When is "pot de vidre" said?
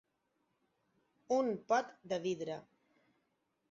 1.73-2.61